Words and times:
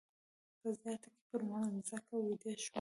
په 0.59 0.67
زیارت 0.79 1.03
کې 1.13 1.21
پر 1.29 1.41
مځکه 1.49 2.15
ویده 2.23 2.51
شوم. 2.61 2.69